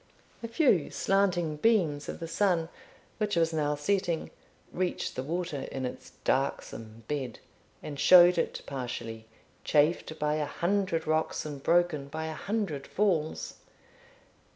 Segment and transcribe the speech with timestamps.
[0.41, 2.69] A few slanting beams of the sun,
[3.19, 4.31] which was now setting,
[4.73, 7.37] reached the water in its darksome bed,
[7.83, 9.27] and showed it partially,
[9.63, 13.57] chafed by a hundred rocks and broken by a hundred falls.